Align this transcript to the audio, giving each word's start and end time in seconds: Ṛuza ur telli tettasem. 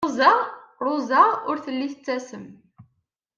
Ṛuza 0.85 1.21
ur 1.49 1.57
telli 1.65 1.87
tettasem. 1.91 2.45